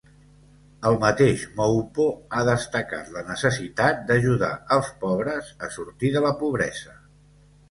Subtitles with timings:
[0.91, 2.07] El mateix Moupo
[2.37, 6.99] ha destacat la necessitat d'ajudar els pobres a sortir de la pobresa.